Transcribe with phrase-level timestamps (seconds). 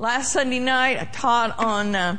[0.00, 2.16] last Sunday night I taught on uh,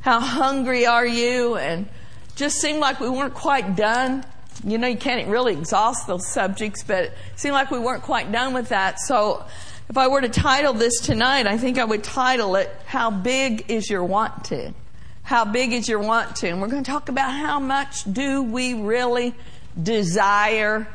[0.00, 1.88] how hungry are you and
[2.34, 4.24] just seemed like we weren't quite done.
[4.64, 8.32] You know, you can't really exhaust those subjects, but it seemed like we weren't quite
[8.32, 8.98] done with that.
[8.98, 9.44] So
[9.88, 13.70] if I were to title this tonight, I think I would title it, How Big
[13.70, 14.74] is Your Want To?
[15.22, 16.48] How big is your want to?
[16.48, 19.34] And we're going to talk about how much do we really
[19.80, 20.86] desire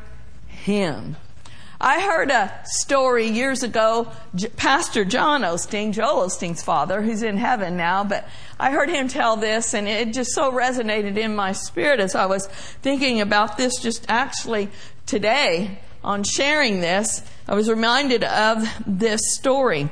[0.46, 1.16] Him.
[1.84, 4.06] I heard a story years ago,
[4.56, 8.28] Pastor John Osteen, Joel Osteen's father, who's in heaven now, but
[8.60, 12.26] I heard him tell this and it just so resonated in my spirit as I
[12.26, 14.68] was thinking about this just actually
[15.06, 17.20] today on sharing this.
[17.48, 19.90] I was reminded of this story.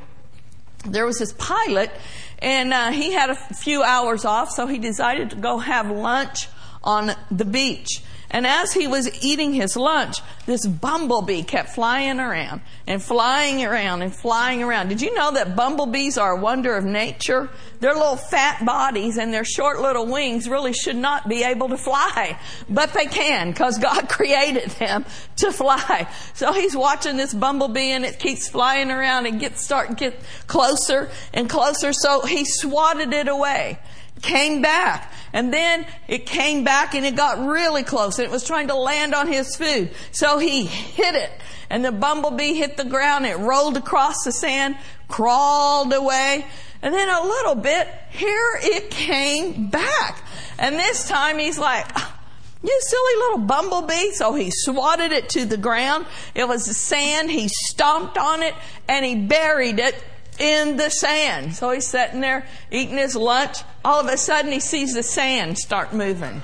[0.87, 1.91] There was this pilot
[2.39, 6.47] and uh, he had a few hours off, so he decided to go have lunch
[6.85, 8.01] on the beach.
[8.31, 14.03] And as he was eating his lunch, this bumblebee kept flying around and flying around
[14.03, 14.89] and flying around.
[14.89, 17.51] Did you know that bumblebees are a wonder of nature?
[17.81, 21.77] Their little fat bodies and their short little wings really should not be able to
[21.77, 25.05] fly, but they can because God created them
[25.37, 26.09] to fly.
[26.35, 30.15] So he's watching this bumblebee and it keeps flying around and gets start get
[30.47, 31.93] closer and closer.
[31.93, 33.81] So he swatted it away
[34.23, 35.13] came back.
[35.33, 38.75] And then it came back and it got really close and it was trying to
[38.75, 39.91] land on his food.
[40.11, 41.31] So he hit it
[41.69, 43.27] and the bumblebee hit the ground.
[43.27, 44.77] It rolled across the sand,
[45.09, 46.47] crawled away.
[46.83, 50.25] And then a little bit, here it came back.
[50.59, 52.19] And this time he's like, ah,
[52.63, 54.11] you silly little bumblebee.
[54.13, 56.07] So he swatted it to the ground.
[56.35, 57.31] It was the sand.
[57.31, 58.55] He stomped on it
[58.89, 59.95] and he buried it
[60.41, 61.55] in the sand.
[61.55, 63.59] So he's sitting there eating his lunch.
[63.85, 66.43] All of a sudden, he sees the sand start moving.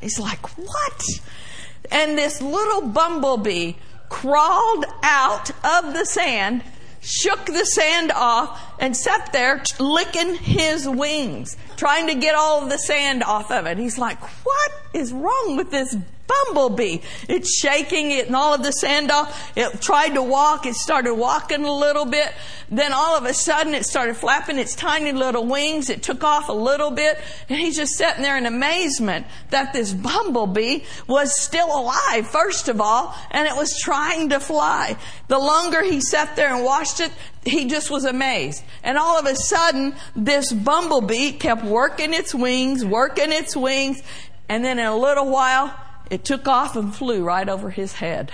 [0.00, 1.02] He's like, What?
[1.90, 3.74] And this little bumblebee
[4.08, 6.62] crawled out of the sand,
[7.00, 12.68] shook the sand off, and sat there licking his wings, trying to get all of
[12.68, 13.78] the sand off of it.
[13.78, 16.98] He's like, What is wrong with this bumblebee.
[17.28, 19.52] It's shaking it and all of the sand off.
[19.56, 20.66] It tried to walk.
[20.66, 22.32] It started walking a little bit.
[22.70, 25.90] Then all of a sudden it started flapping its tiny little wings.
[25.90, 27.18] It took off a little bit
[27.48, 32.80] and he's just sitting there in amazement that this bumblebee was still alive, first of
[32.80, 34.96] all, and it was trying to fly.
[35.28, 37.12] The longer he sat there and watched it,
[37.44, 38.62] he just was amazed.
[38.82, 44.02] And all of a sudden, this bumblebee kept working its wings, working its wings,
[44.48, 45.74] and then in a little while,
[46.10, 48.32] it took off and flew right over his head.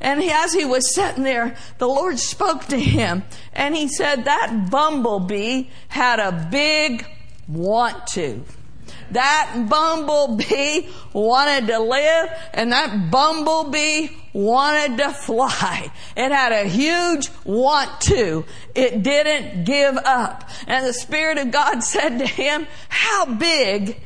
[0.00, 4.68] And as he was sitting there, the Lord spoke to him and he said that
[4.68, 7.06] bumblebee had a big
[7.46, 8.44] want to.
[9.12, 15.90] That bumblebee wanted to live and that bumblebee wanted to fly.
[16.16, 18.44] It had a huge want to.
[18.74, 20.48] It didn't give up.
[20.66, 24.00] And the Spirit of God said to him, how big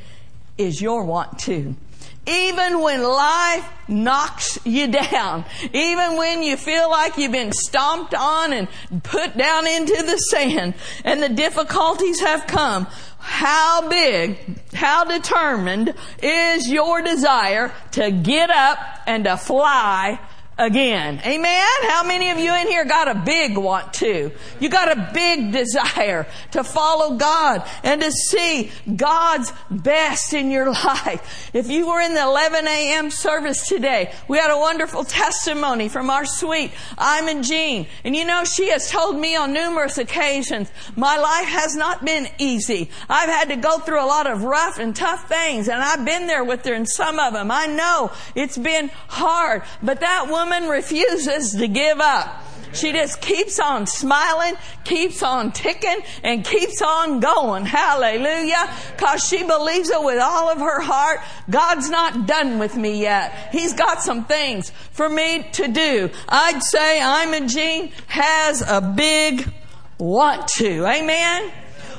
[0.58, 1.76] is your want to?
[2.26, 8.52] Even when life knocks you down, even when you feel like you've been stomped on
[8.52, 8.68] and
[9.04, 12.86] put down into the sand and the difficulties have come,
[13.18, 14.38] how big,
[14.72, 20.18] how determined is your desire to get up and to fly
[20.58, 21.20] again.
[21.24, 21.66] Amen?
[21.82, 24.32] How many of you in here got a big want to?
[24.58, 30.66] You got a big desire to follow God and to see God's best in your
[30.70, 31.50] life.
[31.52, 33.10] If you were in the 11 a.m.
[33.10, 37.86] service today, we had a wonderful testimony from our sweet I'm Iman Jean.
[38.04, 42.28] And you know, she has told me on numerous occasions, my life has not been
[42.38, 42.90] easy.
[43.08, 46.26] I've had to go through a lot of rough and tough things and I've been
[46.26, 47.50] there with her in some of them.
[47.50, 52.42] I know it's been hard, but that woman woman refuses to give up.
[52.72, 57.64] She just keeps on smiling, keeps on ticking, and keeps on going.
[57.64, 58.70] Hallelujah.
[58.98, 61.20] Cause she believes it with all of her heart.
[61.48, 63.48] God's not done with me yet.
[63.50, 66.10] He's got some things for me to do.
[66.28, 67.00] I'd say
[67.48, 69.52] Jean has a big
[69.98, 70.86] want to.
[70.86, 71.50] Amen.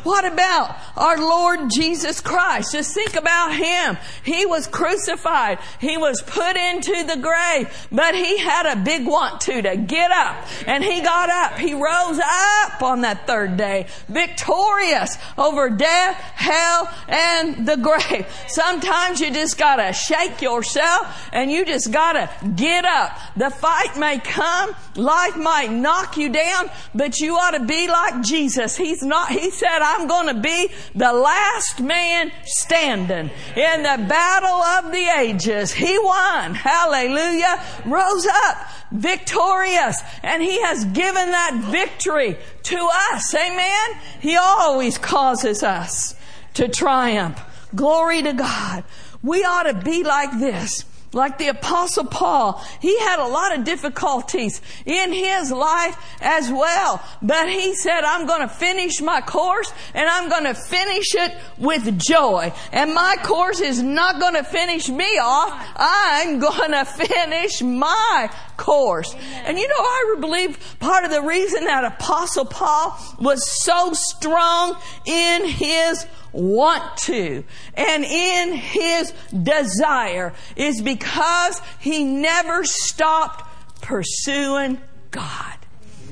[0.04, 2.72] What about our Lord Jesus Christ?
[2.72, 3.98] Just think about Him.
[4.24, 5.60] He was crucified.
[5.80, 10.12] He was put into the grave, but He had a big want to, to get
[10.12, 10.36] up.
[10.66, 11.60] And He got up.
[11.60, 18.26] He rose up on that third day, victorious over death, hell, and the grave.
[18.48, 23.18] Sometimes you just gotta shake yourself and you just gotta get up.
[23.36, 24.76] The fight may come.
[24.96, 28.76] Life might knock you down, but you ought to be like Jesus.
[28.76, 34.06] He's not, He said, I I'm going to be the last man standing in the
[34.08, 35.74] battle of the ages.
[35.74, 36.54] He won.
[36.54, 37.64] Hallelujah.
[37.84, 38.58] Rose up
[38.92, 43.34] victorious and he has given that victory to us.
[43.34, 44.02] Amen.
[44.20, 46.14] He always causes us
[46.54, 47.42] to triumph.
[47.76, 48.84] Glory to God.
[49.24, 50.86] We ought to be like this.
[51.18, 57.04] Like the apostle Paul, he had a lot of difficulties in his life as well.
[57.24, 61.36] But he said, I'm going to finish my course and I'm going to finish it
[61.58, 62.54] with joy.
[62.72, 65.54] And my course is not going to finish me off.
[65.76, 69.16] I'm going to finish my course.
[69.46, 74.78] And you know, I believe part of the reason that apostle Paul was so strong
[75.06, 77.44] in his want to
[77.76, 83.46] and in his desire is because he never stopped
[83.82, 84.80] pursuing
[85.12, 85.58] God.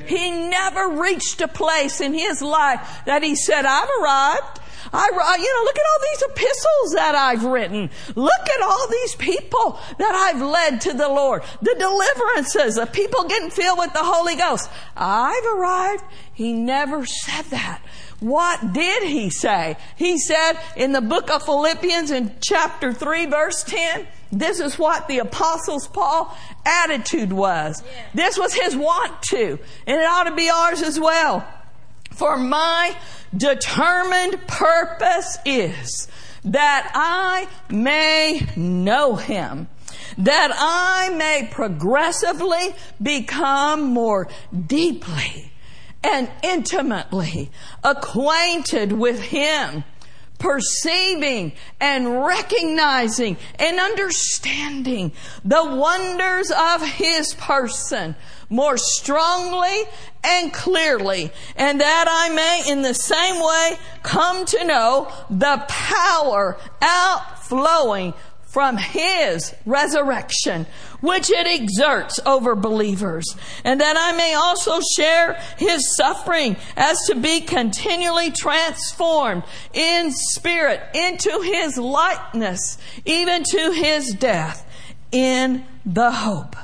[0.06, 4.60] He never reached a place in his life that he said, I've arrived.
[4.94, 7.90] I, you know, look at all these epistles that I've written.
[8.16, 11.44] Look at all these people that I've led to the Lord.
[11.62, 14.70] The deliverances, the people getting filled with the Holy Ghost.
[14.96, 16.04] I've arrived.
[16.34, 17.82] He never said that.
[18.20, 19.78] What did he say?
[19.96, 25.08] He said in the book of Philippians in chapter 3 verse 10, this is what
[25.08, 26.36] the apostles Paul
[26.66, 27.84] attitude was.
[28.14, 31.48] This was his want to, and it ought to be ours as well.
[32.16, 32.98] For my
[33.36, 36.08] determined purpose is
[36.44, 39.68] that I may know him
[40.18, 44.28] that I may progressively become more
[44.66, 45.52] deeply
[46.04, 47.52] and intimately
[47.84, 49.84] acquainted with Him,
[50.38, 55.12] perceiving and recognizing and understanding
[55.44, 58.16] the wonders of His person
[58.50, 59.84] more strongly
[60.24, 66.58] and clearly, and that I may in the same way come to know the power
[66.82, 68.14] outflowing
[68.56, 70.66] from His resurrection,
[71.02, 73.36] which it exerts over believers,
[73.66, 79.44] and that I may also share His suffering as to be continually transformed
[79.74, 84.66] in spirit into His likeness, even to His death
[85.12, 86.56] in the hope.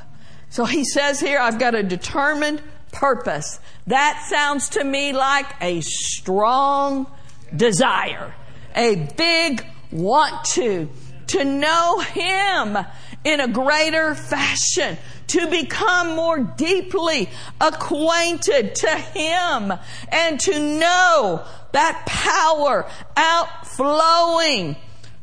[0.48, 3.60] So He says here, I've got a determined purpose.
[3.86, 7.06] That sounds to me like a strong
[7.54, 8.34] desire,
[8.74, 10.88] a big want to
[11.28, 12.78] to know Him
[13.24, 14.98] in a greater fashion,
[15.28, 17.28] to become more deeply
[17.60, 19.72] acquainted to Him
[20.08, 22.86] and to know that power
[23.16, 24.76] outflowing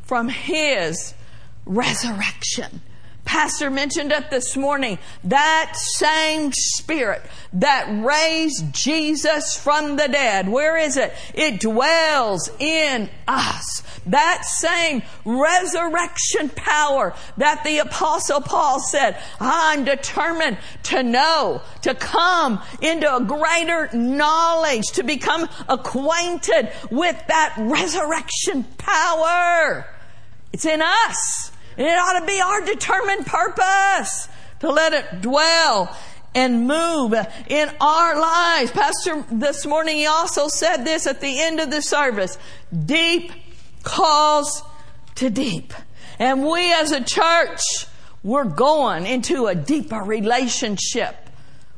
[0.03, 1.13] from His
[1.65, 2.81] resurrection.
[3.29, 4.97] Pastor mentioned it this morning.
[5.23, 7.21] That same spirit
[7.53, 11.13] that raised Jesus from the dead, where is it?
[11.35, 13.83] It dwells in us.
[14.07, 22.59] That same resurrection power that the apostle Paul said, I'm determined to know, to come
[22.81, 29.85] into a greater knowledge, to become acquainted with that resurrection power.
[30.51, 31.51] It's in us.
[31.79, 34.27] And it ought to be our determined purpose
[34.59, 35.97] to let it dwell
[36.35, 37.13] and move
[37.47, 38.71] in our lives.
[38.71, 42.37] Pastor, this morning he also said this at the end of the service.
[42.85, 43.31] Deep
[43.83, 44.61] calls
[45.15, 45.73] to deep.
[46.19, 47.61] And we as a church,
[48.23, 51.15] we're going into a deeper relationship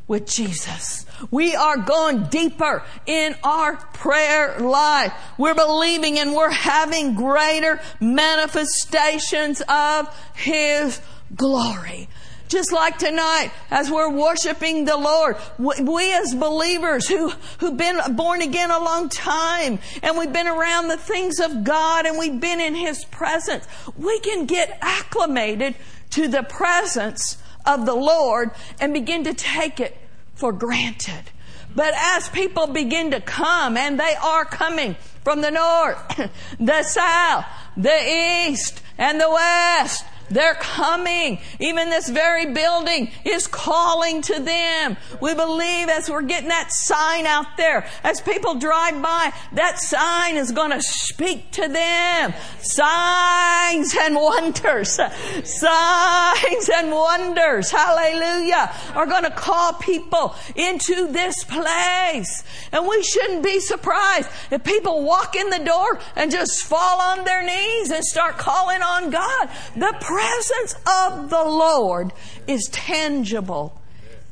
[0.07, 1.06] with Jesus.
[1.29, 5.13] We are going deeper in our prayer life.
[5.38, 11.00] We're believing and we're having greater manifestations of His
[11.36, 12.10] glory.
[12.51, 17.29] Just like tonight, as we're worshiping the Lord, we as believers who,
[17.60, 22.05] who've been born again a long time and we've been around the things of God
[22.05, 23.65] and we've been in His presence,
[23.98, 25.75] we can get acclimated
[26.10, 29.98] to the presence of the Lord and begin to take it
[30.41, 31.29] for granted.
[31.75, 36.29] But as people begin to come, and they are coming from the north,
[36.60, 37.45] the south,
[37.77, 41.39] the east, and the west, they're coming.
[41.59, 44.97] Even this very building is calling to them.
[45.21, 50.38] We believe as we're getting that sign out there, as people drive by, that sign
[50.38, 52.33] is going to speak to them.
[52.59, 55.00] Signs and wonders.
[55.43, 57.71] Signs and wonders.
[57.71, 58.73] Hallelujah.
[58.95, 62.43] Are going to call people into this place.
[62.71, 67.25] And we shouldn't be surprised if people walk in the door and just fall on
[67.25, 69.50] their knees and start calling on God.
[69.75, 72.13] The presence of the Lord
[72.48, 73.82] is tangible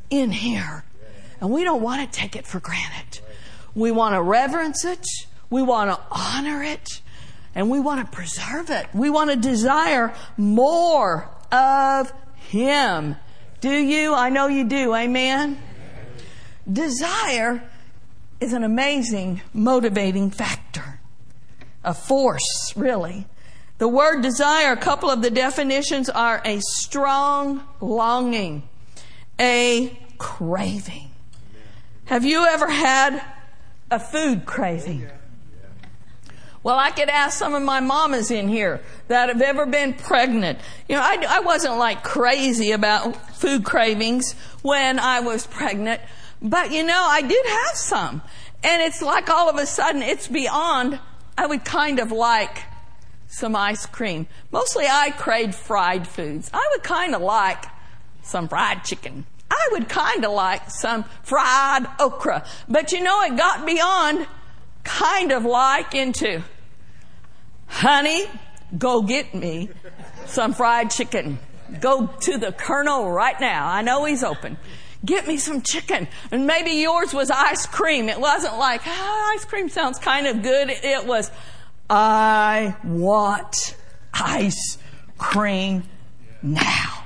[0.10, 0.84] in here.
[1.42, 3.22] And we don't want to take it for granted.
[3.74, 5.06] We want to reverence it.
[5.50, 7.02] We want to honor it
[7.56, 8.88] and we want to preserve it.
[8.94, 13.16] We want to desire more of Him.
[13.62, 14.14] Do you?
[14.14, 14.94] I know you do.
[14.94, 15.60] Amen.
[16.72, 17.64] Desire
[18.40, 21.00] is an amazing motivating factor.
[21.84, 23.26] A force, really.
[23.80, 28.68] The word desire, a couple of the definitions are a strong longing,
[29.40, 31.12] a craving.
[32.04, 33.24] Have you ever had
[33.90, 35.08] a food craving?
[36.62, 40.60] Well, I could ask some of my mamas in here that have ever been pregnant.
[40.90, 46.02] You know, I, I wasn't like crazy about food cravings when I was pregnant,
[46.42, 48.22] but you know, I did have some.
[48.62, 51.00] And it's like all of a sudden it's beyond,
[51.38, 52.66] I would kind of like
[53.30, 54.28] some ice cream.
[54.52, 56.50] Mostly I craved fried foods.
[56.54, 57.64] I would kind of like
[58.24, 59.26] some fried chicken.
[59.50, 62.46] I would kind of like some fried okra.
[62.68, 64.28] But you know, it got beyond
[64.84, 66.44] kind of like into,
[67.68, 68.26] honey,
[68.78, 69.70] go get me
[70.26, 71.40] some fried chicken.
[71.80, 73.68] Go to the colonel right now.
[73.68, 74.58] I know he's open.
[75.06, 76.08] Get me some chicken.
[76.32, 78.10] And maybe yours was ice cream.
[78.10, 80.70] It wasn't like, oh, ice cream sounds kind of good.
[80.70, 81.32] It was,
[81.90, 83.76] I want
[84.14, 84.78] ice
[85.18, 85.84] cream
[86.42, 87.04] now.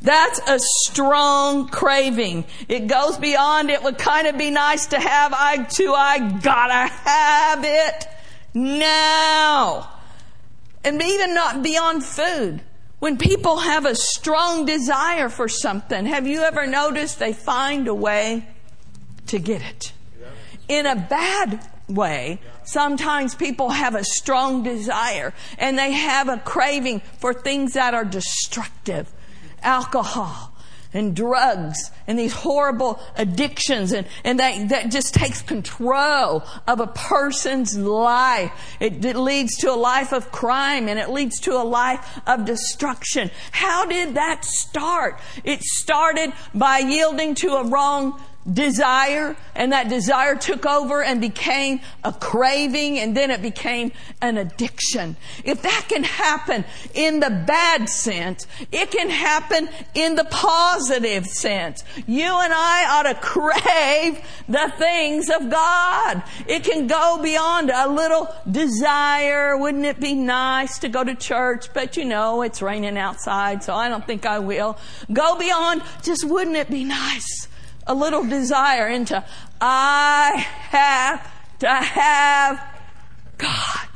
[0.00, 2.44] That's a strong craving.
[2.68, 5.32] It goes beyond it would kind of be nice to have.
[5.34, 8.06] I too, I gotta have it
[8.54, 9.90] now.
[10.84, 12.62] And even not beyond food.
[13.00, 17.94] When people have a strong desire for something, have you ever noticed they find a
[17.94, 18.46] way
[19.26, 19.92] to get it?
[20.68, 27.00] In a bad way, sometimes people have a strong desire and they have a craving
[27.18, 29.12] for things that are destructive.
[29.62, 30.52] Alcohol,
[30.94, 36.86] and drugs and these horrible addictions and, and that, that just takes control of a
[36.86, 38.76] person's life.
[38.80, 42.44] It, it leads to a life of crime and it leads to a life of
[42.44, 43.30] destruction.
[43.50, 45.20] How did that start?
[45.44, 48.20] It started by yielding to a wrong
[48.52, 54.38] desire and that desire took over and became a craving and then it became an
[54.38, 55.16] addiction.
[55.44, 56.64] If that can happen
[56.94, 61.84] in the bad sense, it can happen in the positive sense.
[62.06, 66.22] You and I ought to crave the things of God.
[66.46, 69.56] It can go beyond a little desire.
[69.56, 71.72] Wouldn't it be nice to go to church?
[71.74, 74.78] But you know, it's raining outside, so I don't think I will.
[75.12, 77.48] Go beyond just wouldn't it be nice?
[77.88, 79.24] A little desire into,
[79.60, 82.62] I have to have
[83.38, 83.88] God.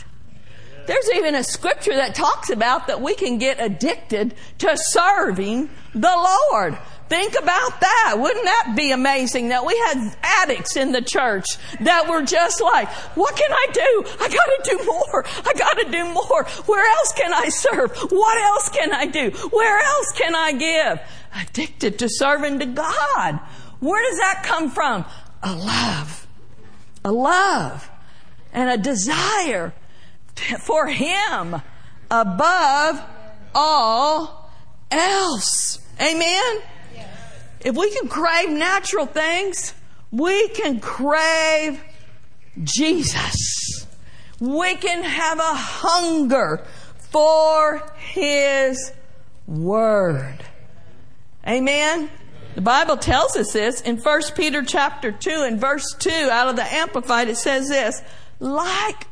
[0.87, 6.39] There's even a scripture that talks about that we can get addicted to serving the
[6.51, 6.77] Lord.
[7.09, 8.15] Think about that.
[8.19, 11.45] Wouldn't that be amazing that we had addicts in the church
[11.81, 14.05] that were just like, what can I do?
[14.19, 15.25] I gotta do more.
[15.45, 16.45] I gotta do more.
[16.65, 17.95] Where else can I serve?
[18.11, 19.31] What else can I do?
[19.51, 21.01] Where else can I give?
[21.43, 23.41] Addicted to serving to God.
[23.83, 25.05] Where does that come from?
[25.43, 26.29] A love.
[27.05, 27.91] A love
[28.53, 29.75] and a desire
[30.61, 31.61] for Him
[32.09, 33.03] above
[33.53, 34.49] all
[34.89, 35.81] else.
[36.01, 36.61] Amen?
[37.65, 39.75] If we can crave natural things,
[40.13, 41.83] we can crave
[42.63, 43.89] Jesus.
[44.39, 46.65] We can have a hunger
[47.11, 48.93] for His
[49.49, 50.39] Word.
[51.45, 52.11] Amen?
[52.55, 56.57] The Bible tells us this in 1 Peter chapter 2 and verse 2 out of
[56.57, 57.29] the Amplified.
[57.29, 58.03] It says this,
[58.41, 59.07] like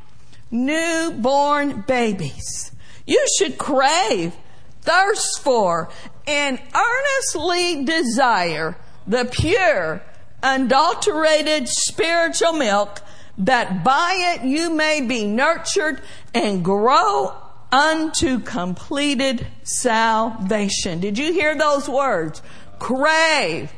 [0.50, 2.72] newborn babies,
[3.06, 4.34] you should crave,
[4.82, 5.88] thirst for,
[6.26, 10.02] and earnestly desire the pure,
[10.42, 13.00] unadulterated spiritual milk
[13.38, 16.02] that by it you may be nurtured
[16.34, 17.34] and grow
[17.72, 21.00] unto completed salvation.
[21.00, 22.42] Did you hear those words?
[22.80, 23.72] Crave,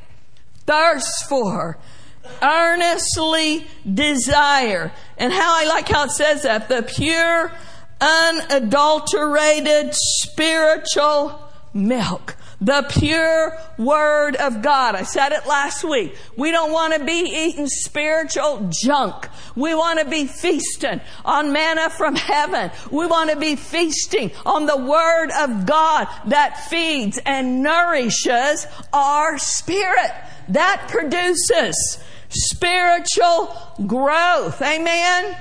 [0.65, 1.77] thirst for,
[2.41, 4.93] earnestly desire.
[5.19, 7.53] And how I like how it says that the pure,
[8.01, 11.39] unadulterated spiritual
[11.75, 12.37] milk.
[12.63, 14.95] The pure Word of God.
[14.95, 16.15] I said it last week.
[16.37, 19.29] We don't want to be eating spiritual junk.
[19.57, 22.71] We want to be feasting on manna from heaven.
[22.93, 29.39] We want to be feasting on the Word of God that feeds and nourishes our
[29.39, 30.13] spirit.
[30.51, 33.57] That produces spiritual
[33.89, 34.63] growth.
[34.63, 35.37] Amen?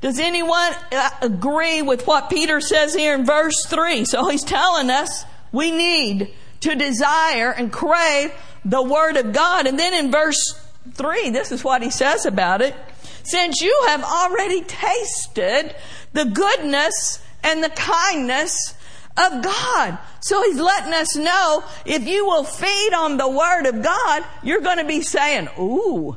[0.00, 4.04] Does anyone uh, agree with what Peter says here in verse 3?
[4.04, 8.32] So he's telling us we need to desire and crave
[8.64, 9.66] the Word of God.
[9.66, 10.60] And then in verse
[10.94, 12.74] 3, this is what he says about it.
[13.22, 15.74] since you have already tasted
[16.12, 18.74] the goodness and the kindness
[19.16, 19.98] of God.
[20.20, 24.60] So he's letting us know if you will feed on the word of God, you're
[24.60, 26.16] going to be saying, ooh,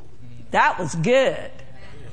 [0.50, 1.50] that was good.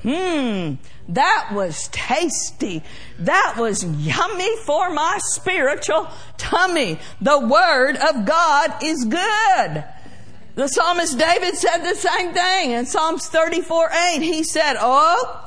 [0.04, 0.76] Hmm,
[1.10, 2.84] that was tasty.
[3.20, 7.00] That was yummy for my spiritual tummy.
[7.22, 9.84] The word of God is good.
[10.56, 14.22] The psalmist David said the same thing in Psalms 34 8.
[14.22, 15.42] He said, Oh,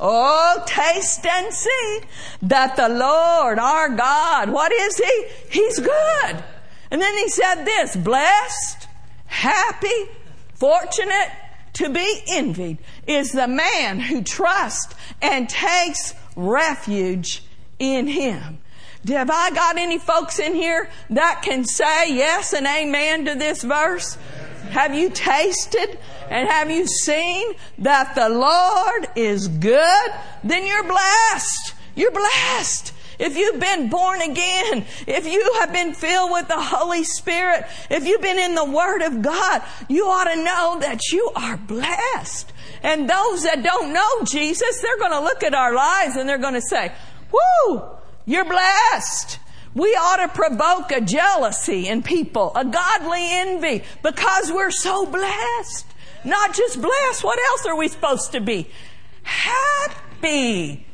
[0.00, 2.00] Oh, taste and see
[2.42, 5.26] that the Lord our God, what is He?
[5.50, 6.44] He's good.
[6.90, 8.88] And then He said this, blessed,
[9.26, 10.08] happy,
[10.54, 11.30] fortunate,
[11.74, 17.44] to be envied is the man who trusts and takes refuge
[17.78, 18.58] in Him.
[19.08, 23.62] Have I got any folks in here that can say yes and amen to this
[23.62, 24.16] verse?
[24.70, 25.98] Have you tasted
[26.30, 30.10] and have you seen that the Lord is good?
[30.42, 31.74] Then you're blessed.
[31.94, 32.93] You're blessed.
[33.18, 38.06] If you've been born again, if you have been filled with the Holy Spirit, if
[38.06, 42.52] you've been in the Word of God, you ought to know that you are blessed.
[42.82, 46.38] And those that don't know Jesus, they're going to look at our lives and they're
[46.38, 46.92] going to say,
[47.32, 47.82] whoo,
[48.26, 49.38] you're blessed.
[49.74, 55.86] We ought to provoke a jealousy in people, a godly envy, because we're so blessed.
[56.24, 58.68] Not just blessed, what else are we supposed to be?
[59.24, 60.86] Happy.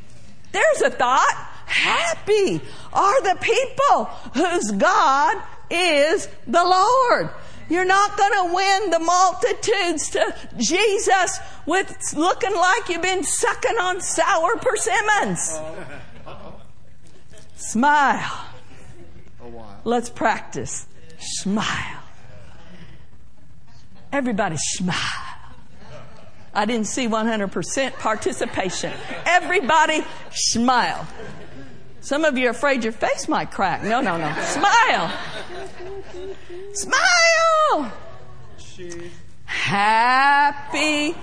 [0.53, 1.50] There's a thought.
[1.71, 2.61] Happy
[2.93, 7.31] are the people whose God is the Lord.
[7.69, 13.79] You're not going to win the multitudes to Jesus with looking like you've been sucking
[13.81, 15.61] on sour persimmons.
[17.55, 18.47] Smile.
[19.85, 20.89] Let's practice.
[21.21, 22.03] Smile.
[24.13, 24.97] Everybody smile.
[26.53, 28.93] I didn't see 100% participation.
[29.25, 31.07] Everybody smile.
[32.01, 33.83] Some of you are afraid your face might crack.
[33.83, 34.33] No, no, no.
[34.43, 35.13] Smile.
[36.73, 37.93] Smile.
[39.45, 41.15] Happy,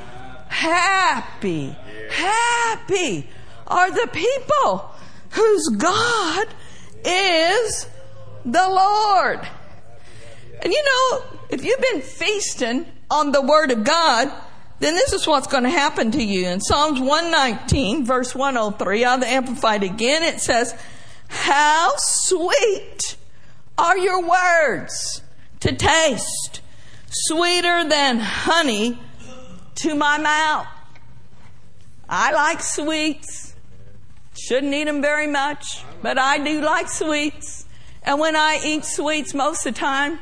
[0.48, 1.76] happy,
[2.10, 3.30] happy
[3.66, 4.92] are the people
[5.32, 6.48] whose God
[7.04, 7.88] is
[8.46, 9.48] the Lord.
[10.62, 14.32] And you know, if you've been feasting on the Word of God,
[14.80, 16.48] then this is what's going to happen to you.
[16.48, 20.24] In Psalms 119, verse 103, I'll amplify it again.
[20.24, 20.76] It says,
[21.28, 23.18] How sweet
[23.78, 25.22] are your words
[25.62, 26.62] to taste,
[27.10, 29.00] sweeter than honey
[29.76, 30.68] to my mouth.
[32.10, 33.56] I like sweets.
[34.40, 37.66] Shouldn't eat them very much, but I do like sweets.
[38.04, 40.20] And when I eat sweets most of the time,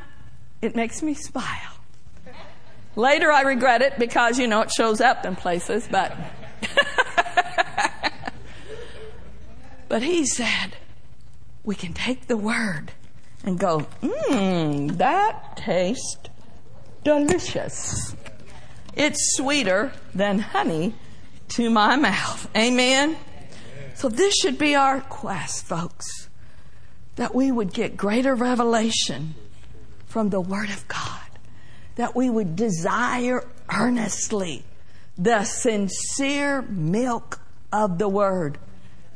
[0.62, 1.75] it makes me smile.
[2.96, 6.16] Later I regret it because, you know, it shows up in places, but.
[9.88, 10.76] but he said,
[11.62, 12.92] we can take the word
[13.44, 16.18] and go, mmm, that tastes
[17.04, 18.16] delicious.
[18.94, 20.94] It's sweeter than honey
[21.48, 22.48] to my mouth.
[22.56, 23.18] Amen?
[23.94, 26.30] So this should be our quest, folks.
[27.16, 29.34] That we would get greater revelation
[30.06, 31.25] from the Word of God
[31.96, 34.64] that we would desire earnestly
[35.18, 37.40] the sincere milk
[37.72, 38.58] of the word.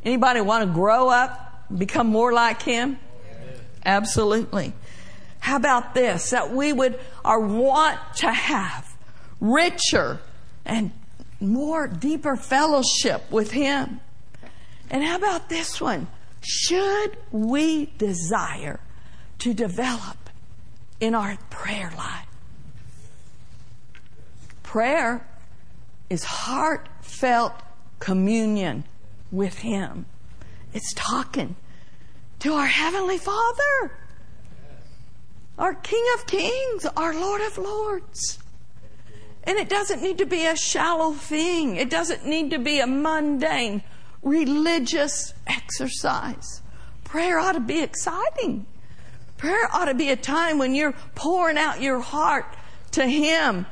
[0.05, 2.99] Anybody want to grow up, become more like him?
[3.85, 4.73] Absolutely.
[5.39, 6.31] How about this?
[6.31, 8.95] That we would or want to have
[9.41, 10.21] richer
[10.65, 10.91] and
[11.41, 14.01] more deeper fellowship with him.
[14.91, 16.09] And how about this one?
[16.43, 18.81] Should we desire
[19.39, 20.31] to develop
[20.99, 22.27] in our prayer life?
[24.71, 25.27] Prayer
[26.09, 27.55] is heartfelt
[27.99, 28.85] communion
[29.33, 30.07] with Him.
[30.73, 31.57] It's talking
[32.39, 33.99] to our Heavenly Father,
[35.59, 38.39] our King of Kings, our Lord of Lords.
[39.43, 41.75] And it doesn't need to be a shallow thing.
[41.75, 43.83] It doesn't need to be a mundane
[44.23, 46.63] religious exercise.
[47.03, 48.67] Prayer ought to be exciting.
[49.37, 52.55] Prayer ought to be a time when you're pouring out your heart
[52.93, 53.67] to Him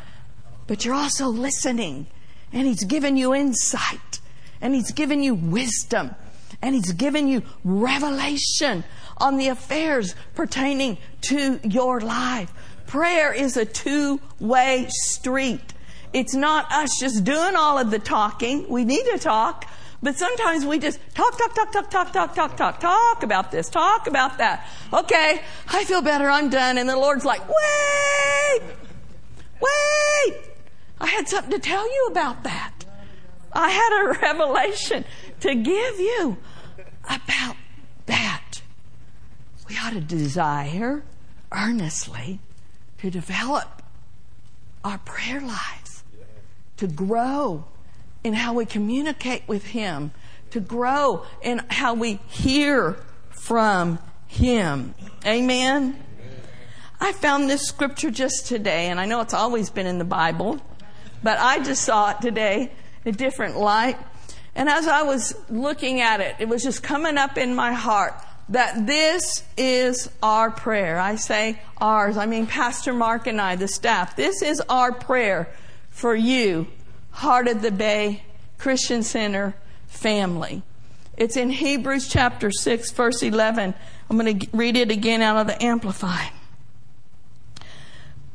[0.68, 2.06] but you're also listening.
[2.52, 4.20] And He's given you insight.
[4.60, 6.14] And He's given you wisdom.
[6.62, 8.84] And He's given you revelation
[9.16, 12.52] on the affairs pertaining to your life.
[12.86, 15.74] Prayer is a two way street.
[16.12, 18.68] It's not us just doing all of the talking.
[18.68, 19.68] We need to talk.
[20.02, 23.68] But sometimes we just talk, talk, talk, talk, talk, talk, talk, talk, talk about this,
[23.68, 24.64] talk about that.
[24.92, 26.78] Okay, I feel better, I'm done.
[26.78, 28.62] And the Lord's like, wait,
[29.60, 30.47] wait,
[31.00, 32.84] I had something to tell you about that.
[33.52, 35.04] I had a revelation
[35.40, 36.36] to give you
[37.04, 37.56] about
[38.06, 38.62] that.
[39.68, 41.02] We ought to desire
[41.52, 42.40] earnestly
[42.98, 43.82] to develop
[44.84, 46.04] our prayer lives,
[46.76, 47.64] to grow
[48.24, 50.12] in how we communicate with Him,
[50.50, 52.96] to grow in how we hear
[53.30, 54.94] from Him.
[55.26, 56.02] Amen.
[57.00, 60.60] I found this scripture just today, and I know it's always been in the Bible,
[61.22, 62.70] but I just saw it today
[63.04, 63.98] in a different light.
[64.54, 68.14] And as I was looking at it, it was just coming up in my heart
[68.48, 70.98] that this is our prayer.
[70.98, 74.16] I say ours, I mean Pastor Mark and I, the staff.
[74.16, 75.48] This is our prayer
[75.90, 76.66] for you,
[77.10, 78.22] Heart of the Bay
[78.56, 79.54] Christian Center
[79.86, 80.62] family.
[81.16, 83.74] It's in Hebrews chapter 6, verse 11.
[84.08, 86.30] I'm going to read it again out of the Amplified.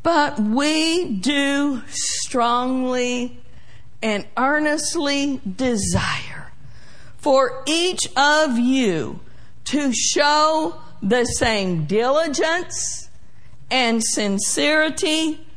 [0.04, 3.40] But we do strongly
[4.02, 6.52] and earnestly desire
[7.18, 9.22] for each of you
[9.64, 13.10] to show the same diligence
[13.72, 15.48] and sincerity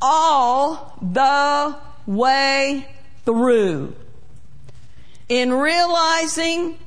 [0.00, 2.88] all the way
[3.26, 3.94] through.
[5.28, 6.78] In realizing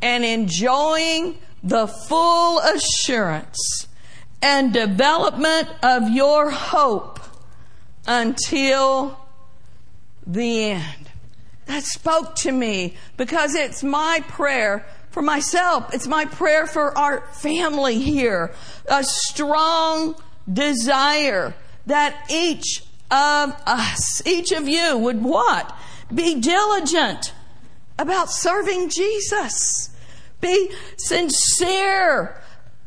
[0.00, 3.87] and enjoying the full assurance
[4.40, 7.20] and development of your hope
[8.06, 9.18] until
[10.26, 11.10] the end.
[11.66, 15.92] That spoke to me because it's my prayer for myself.
[15.92, 18.52] It's my prayer for our family here.
[18.86, 20.14] A strong
[20.50, 21.54] desire
[21.86, 25.76] that each of us, each of you would what?
[26.14, 27.32] Be diligent
[27.98, 29.90] about serving Jesus.
[30.40, 32.40] Be sincere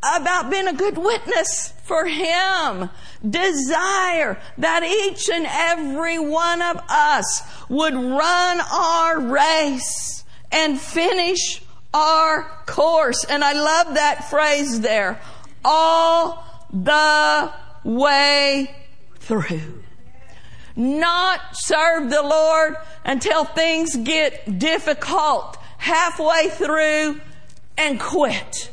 [0.04, 2.90] about being a good witness for Him.
[3.28, 11.62] Desire that each and every one of us would run our race and finish
[11.94, 13.24] our course.
[13.26, 15.22] And I love that phrase there.
[15.64, 18.76] All the way
[19.20, 19.84] through.
[20.76, 27.22] Not serve the Lord until things get difficult halfway through
[27.78, 28.72] and quit.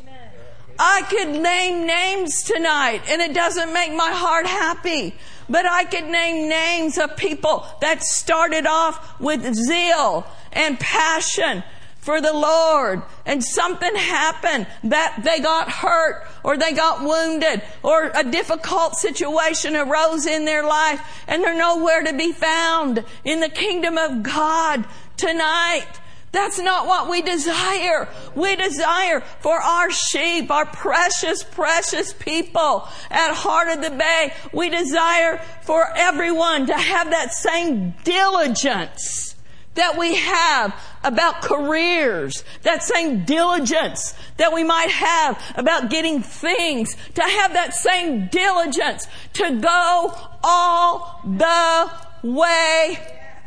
[0.79, 5.15] I could name names tonight and it doesn't make my heart happy.
[5.49, 11.65] But I could name names of people that started off with zeal and passion
[12.01, 18.11] for the Lord and something happened that they got hurt or they got wounded or
[18.15, 23.49] a difficult situation arose in their life and they're nowhere to be found in the
[23.49, 24.87] kingdom of God
[25.17, 25.89] tonight.
[26.31, 28.09] That's not what we desire.
[28.35, 34.35] We desire for our sheep, our precious, precious people at Heart of the Bay.
[34.53, 39.35] We desire for everyone to have that same diligence
[39.75, 46.97] that we have about careers, that same diligence that we might have about getting things,
[47.15, 51.91] to have that same diligence to go all the
[52.23, 52.99] way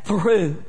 [0.04, 0.64] through.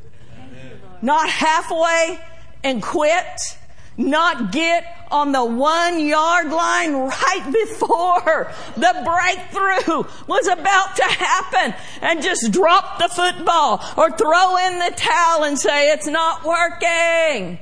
[1.04, 2.18] Not halfway
[2.64, 3.58] and quit.
[3.98, 11.76] Not get on the one yard line right before the breakthrough was about to happen
[12.02, 17.60] and just drop the football or throw in the towel and say it's not working.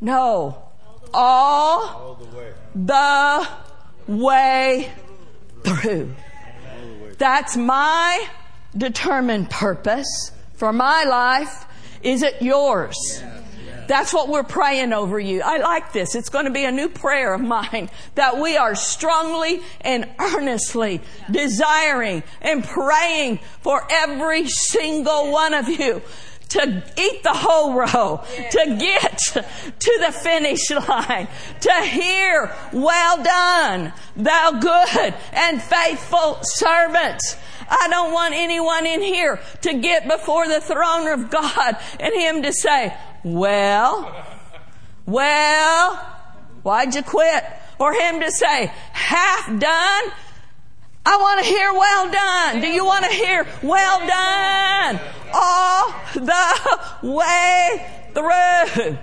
[0.00, 0.56] No.
[1.12, 2.18] All
[2.74, 3.76] the
[4.08, 4.90] way
[5.62, 6.14] through.
[7.18, 8.26] That's my
[8.74, 11.66] determined purpose for my life
[12.02, 13.22] is it yours?
[13.88, 15.42] That's what we're praying over you.
[15.44, 16.14] I like this.
[16.14, 21.00] It's going to be a new prayer of mine that we are strongly and earnestly
[21.30, 26.00] desiring and praying for every single one of you
[26.50, 29.18] to eat the whole row, to get
[29.78, 31.26] to the finish line,
[31.60, 37.20] to hear, well done, thou good and faithful servant.
[37.72, 42.42] I don't want anyone in here to get before the throne of God and Him
[42.42, 44.14] to say, well,
[45.06, 45.96] well,
[46.62, 47.44] why'd you quit?
[47.78, 50.12] Or Him to say, half done?
[51.04, 52.60] I want to hear well done.
[52.60, 55.00] Do you want to hear well done?
[55.32, 58.98] All the way through.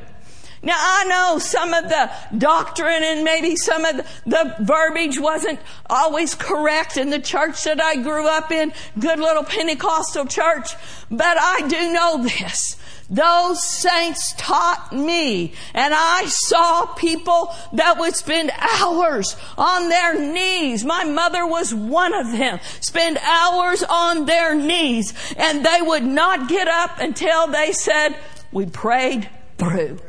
[0.62, 6.36] Now I know some of the doctrine and maybe some of the, verbiage wasn't always
[6.36, 10.74] correct in the church that I grew up in, good little Pentecostal church,
[11.10, 12.76] but I do know this.
[13.10, 20.86] Those saints taught me and I saw people that would spend hours on their knees.
[20.86, 22.60] My mother was one of them.
[22.82, 28.16] Spend hours on their knees and they would not get up until they said,
[28.52, 30.00] We prayed through.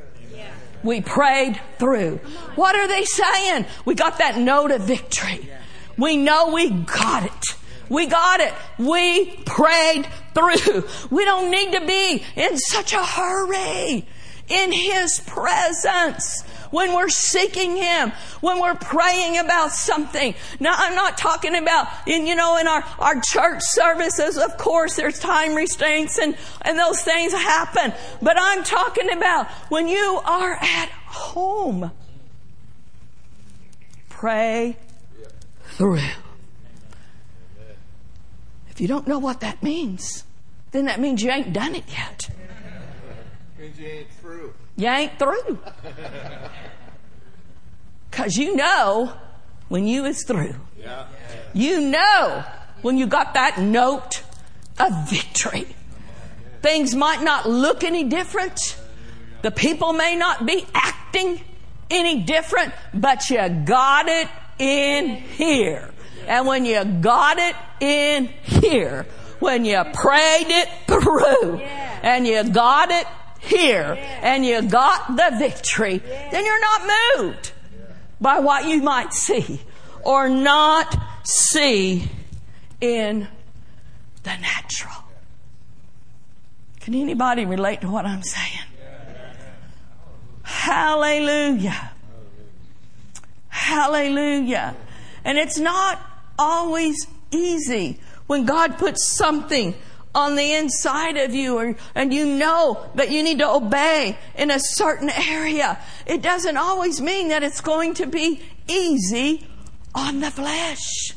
[0.82, 2.18] We prayed through.
[2.54, 3.66] What are they saying?
[3.84, 5.48] We got that note of victory.
[5.96, 7.44] We know we got it.
[7.88, 8.54] We got it.
[8.78, 10.84] We prayed through.
[11.10, 14.06] We don't need to be in such a hurry
[14.48, 20.34] in His presence when we're seeking Him, when we're praying about something.
[20.58, 24.96] Now, I'm not talking about, in, you know, in our, our church services, of course,
[24.96, 27.92] there's time restraints and, and those things happen.
[28.22, 31.90] But I'm talking about when you are at home.
[34.08, 34.76] Pray
[35.64, 36.00] through.
[38.70, 40.24] If you don't know what that means,
[40.72, 42.30] then that means you ain't done it yet.
[43.58, 44.54] Means you ain't through.
[44.76, 45.58] You ain't through.
[48.10, 49.12] Cause you know
[49.68, 50.54] when you is through.
[50.78, 51.06] Yeah.
[51.52, 52.44] You know
[52.82, 54.22] when you got that note
[54.78, 55.66] of victory.
[56.62, 58.76] Things might not look any different.
[59.42, 61.40] The people may not be acting
[61.90, 65.90] any different, but you got it in here.
[66.26, 69.06] And when you got it in here,
[69.38, 73.06] when you prayed it through, and you got it
[73.40, 77.52] here, and you got the victory, then you're not moved
[78.20, 79.60] by what you might see
[80.02, 82.08] or not see
[82.80, 83.28] in
[84.22, 84.94] the natural.
[86.80, 88.66] Can anybody relate to what I'm saying?
[90.42, 91.92] Hallelujah.
[93.48, 94.74] Hallelujah.
[95.24, 96.00] And it's not
[96.38, 99.74] always easy when God puts something
[100.14, 104.50] on the inside of you or, and you know that you need to obey in
[104.50, 105.78] a certain area.
[106.06, 109.46] It doesn't always mean that it's going to be easy
[109.94, 111.14] on the flesh.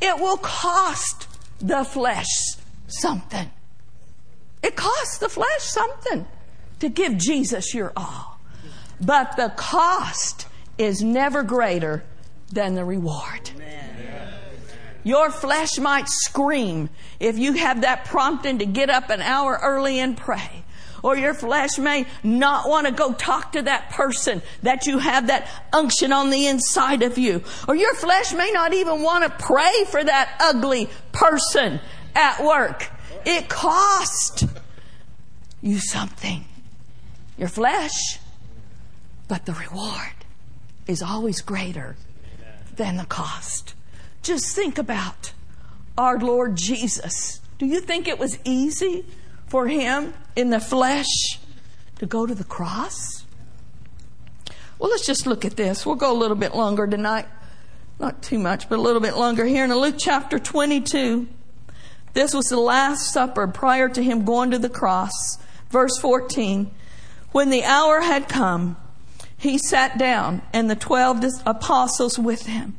[0.00, 1.28] It will cost
[1.60, 2.28] the flesh
[2.88, 3.50] something.
[4.62, 6.26] It costs the flesh something
[6.80, 8.38] to give Jesus your all.
[9.00, 10.46] But the cost
[10.78, 12.04] is never greater
[12.50, 13.50] than the reward.
[15.04, 16.88] Your flesh might scream
[17.20, 20.64] if you have that prompting to get up an hour early and pray.
[21.02, 25.26] Or your flesh may not want to go talk to that person that you have
[25.26, 27.42] that unction on the inside of you.
[27.68, 31.80] Or your flesh may not even want to pray for that ugly person
[32.14, 32.90] at work.
[33.26, 34.46] It cost
[35.60, 36.46] you something.
[37.36, 38.18] Your flesh.
[39.28, 40.24] But the reward
[40.86, 41.96] is always greater
[42.76, 43.73] than the cost.
[44.24, 45.34] Just think about
[45.98, 47.40] our Lord Jesus.
[47.58, 49.04] Do you think it was easy
[49.46, 51.38] for him in the flesh
[51.98, 53.26] to go to the cross?
[54.78, 55.84] Well, let's just look at this.
[55.84, 57.26] We'll go a little bit longer tonight.
[58.00, 61.28] Not too much, but a little bit longer here in Luke chapter 22.
[62.14, 65.12] This was the Last Supper prior to him going to the cross.
[65.68, 66.70] Verse 14.
[67.32, 68.78] When the hour had come,
[69.36, 72.78] he sat down and the twelve apostles with him.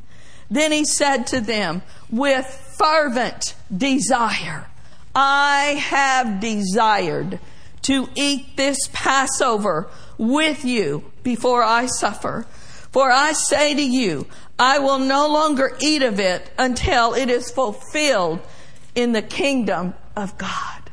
[0.50, 2.46] Then he said to them, with
[2.78, 4.66] fervent desire,
[5.14, 7.40] I have desired
[7.82, 12.46] to eat this Passover with you before I suffer.
[12.92, 14.26] For I say to you,
[14.58, 18.40] I will no longer eat of it until it is fulfilled
[18.94, 20.90] in the kingdom of God.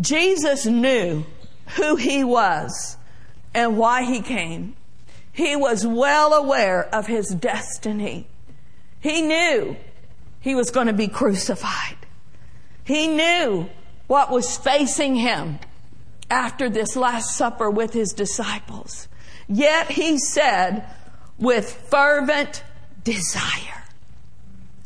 [0.00, 1.24] Jesus knew
[1.76, 2.96] who he was
[3.54, 4.76] and why he came.
[5.32, 8.26] He was well aware of his destiny.
[9.02, 9.76] He knew
[10.40, 11.96] he was going to be crucified.
[12.84, 13.68] He knew
[14.06, 15.58] what was facing him
[16.30, 19.08] after this Last Supper with his disciples.
[19.48, 20.86] Yet he said,
[21.36, 22.62] with fervent
[23.02, 23.84] desire,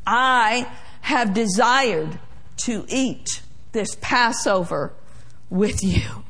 [0.07, 0.67] I
[1.03, 2.19] have desired
[2.59, 4.95] to eat this Passover
[5.51, 6.25] with you.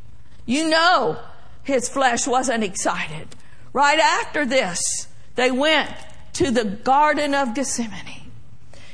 [0.44, 1.18] You know,
[1.62, 3.28] his flesh wasn't excited.
[3.72, 5.90] Right after this, they went
[6.36, 8.30] to the Garden of Gethsemane.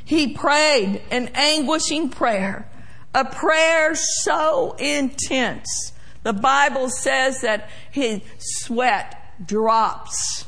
[0.05, 2.69] He prayed an anguishing prayer,
[3.13, 5.93] a prayer so intense.
[6.23, 10.47] The Bible says that his sweat drops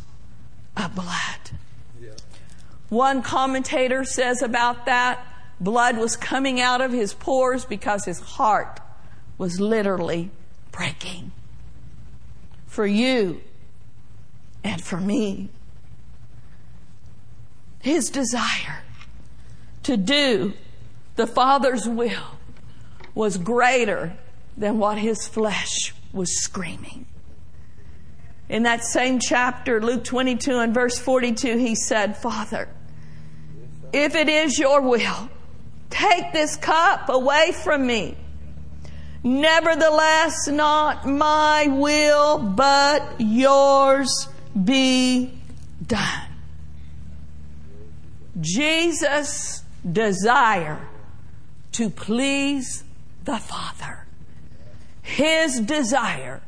[0.76, 1.58] of blood.
[2.90, 5.18] One commentator says about that,
[5.58, 8.78] blood was coming out of his pores because his heart
[9.36, 10.30] was literally
[10.70, 11.32] breaking.
[12.66, 13.40] For you
[14.62, 15.48] and for me
[17.84, 18.82] his desire
[19.82, 20.54] to do
[21.16, 22.38] the Father's will
[23.14, 24.14] was greater
[24.56, 27.04] than what his flesh was screaming.
[28.48, 32.70] In that same chapter, Luke 22 and verse 42, he said, Father,
[33.92, 35.28] if it is your will,
[35.90, 38.16] take this cup away from me.
[39.22, 44.26] Nevertheless, not my will, but yours
[44.64, 45.38] be
[45.86, 46.33] done.
[48.40, 50.88] Jesus' desire
[51.72, 52.84] to please
[53.24, 54.06] the Father.
[55.02, 56.40] His desire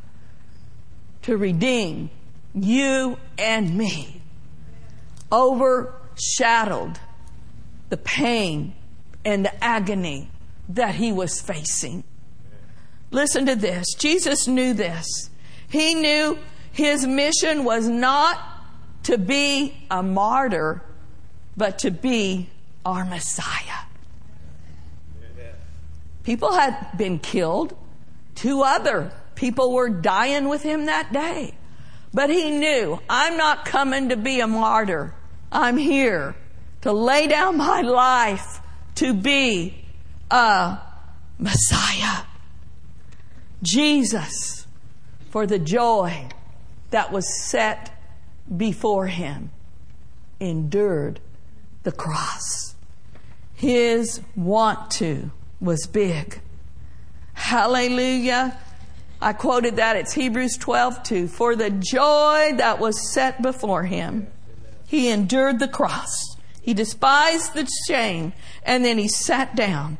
[1.22, 2.11] to redeem
[2.55, 4.22] you and me
[5.31, 6.99] overshadowed
[7.88, 8.75] the pain
[9.25, 10.31] and the agony
[10.68, 12.05] that he was facing.
[13.11, 13.87] Listen to this.
[13.99, 15.31] Jesus knew this.
[15.68, 16.38] He knew
[16.72, 18.38] his mission was not
[19.05, 20.83] to be a martyr,
[21.57, 22.49] but to be
[22.85, 23.85] our Messiah.
[26.23, 27.77] People had been killed.
[28.35, 31.55] Two other people were dying with him that day.
[32.12, 35.14] But he knew, I'm not coming to be a martyr.
[35.53, 36.35] I'm here
[36.81, 38.61] to lay down my life
[38.97, 39.85] to be
[40.31, 40.79] a
[41.38, 42.25] Messiah.
[43.62, 44.66] Jesus,
[45.31, 46.29] for the joy
[46.90, 47.92] that was set
[48.57, 49.51] before him,
[50.40, 51.21] endured
[51.87, 52.75] the cross.
[53.55, 56.40] His want to was big.
[57.33, 58.59] Hallelujah.
[59.22, 59.94] I quoted that.
[59.94, 61.29] It's Hebrews 12, 2.
[61.29, 64.27] For the joy that was set before him,
[64.85, 66.37] he endured the cross.
[66.61, 68.33] He despised the shame,
[68.64, 69.96] and then he sat down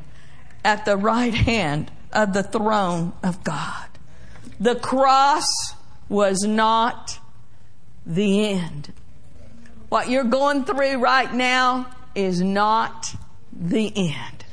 [0.65, 3.87] at the right hand of the throne of God.
[4.59, 5.47] The cross
[6.09, 7.19] was not
[8.05, 8.91] the end.
[9.89, 13.15] What you're going through right now is not
[13.53, 14.45] the end.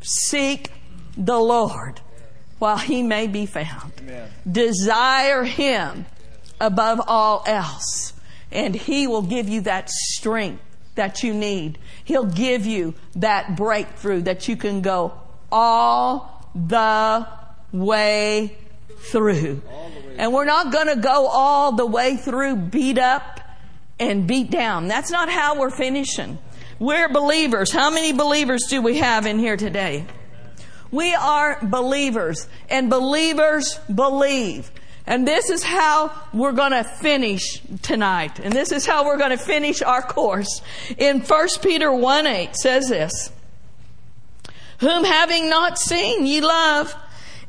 [0.00, 0.70] Seek
[1.16, 2.00] the Lord
[2.58, 3.92] while he may be found.
[4.00, 4.28] Amen.
[4.50, 6.06] Desire him
[6.60, 8.14] above all else,
[8.50, 10.62] and he will give you that strength
[10.94, 11.78] that you need.
[12.04, 15.12] He'll give you that breakthrough that you can go
[15.52, 17.26] all the
[17.72, 18.56] way
[18.98, 19.62] through.
[20.18, 23.35] And we're not going to go all the way through beat up
[23.98, 24.88] and beat down.
[24.88, 26.38] That's not how we're finishing.
[26.78, 27.72] We're believers.
[27.72, 30.04] How many believers do we have in here today?
[30.90, 34.70] We are believers and believers believe.
[35.06, 38.40] And this is how we're going to finish tonight.
[38.40, 40.62] And this is how we're going to finish our course.
[40.98, 43.30] In 1 Peter 1 8 says this,
[44.78, 46.94] whom having not seen ye love,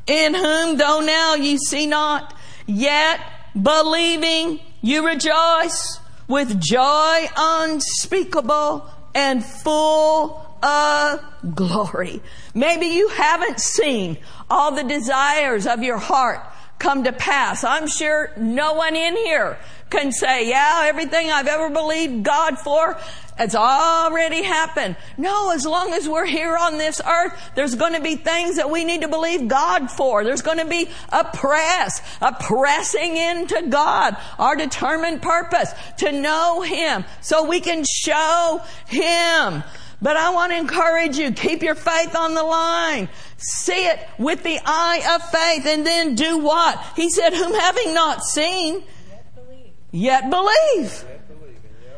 [0.06, 2.34] in whom though now ye see not,
[2.66, 3.20] yet
[3.62, 11.20] believing you rejoice with joy unspeakable and full of
[11.56, 12.22] glory.
[12.54, 14.18] Maybe you haven't seen
[14.50, 16.42] all the desires of your heart
[16.80, 17.64] come to pass.
[17.64, 19.58] I'm sure no one in here
[19.90, 23.00] can say, yeah, everything I've ever believed God for
[23.40, 24.96] it's already happened.
[25.18, 28.70] No, as long as we're here on this earth, there's going to be things that
[28.70, 30.24] we need to believe God for.
[30.24, 36.62] There's going to be a press, a pressing into God, our determined purpose to know
[36.62, 39.64] Him so we can show Him.
[40.02, 43.10] But I want to encourage you, keep your faith on the line.
[43.38, 46.84] See it with the eye of faith and then do what?
[46.96, 49.74] He said, whom having not seen, yet believe.
[49.92, 51.17] Yet believe.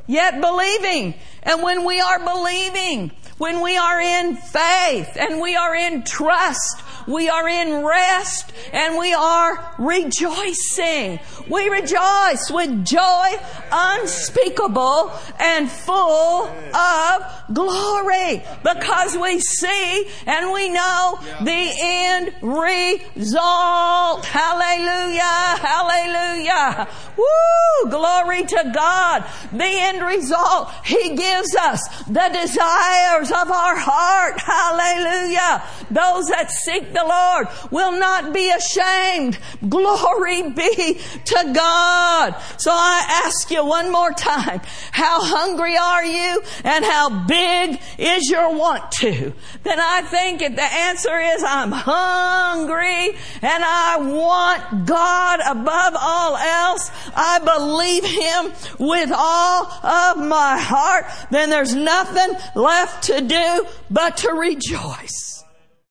[0.10, 1.14] Yet believing.
[1.44, 6.82] And when we are believing, when we are in faith and we are in trust,
[7.08, 11.20] we are in rest and we are rejoicing.
[11.48, 13.38] We rejoice with joy
[13.72, 24.26] unspeakable and full of glory because we see and we know the end result.
[24.26, 25.22] Hallelujah.
[25.22, 26.88] Hallelujah.
[27.18, 27.90] Woo!
[27.90, 29.26] Glory to God.
[29.52, 30.70] The end result.
[30.86, 34.40] He gives us the desires of our heart.
[34.40, 35.64] Hallelujah.
[35.92, 39.40] Those that seek the Lord will not be ashamed.
[39.68, 42.36] Glory be to God.
[42.58, 48.30] So I ask you one more time, how hungry are you and how big is
[48.30, 49.34] your want to?
[49.64, 53.10] Then I think if the answer is I'm hungry
[53.42, 56.92] and I want God above all else.
[57.16, 61.06] I believe Him with all of my heart.
[61.32, 65.39] Then there's nothing left to do but to rejoice.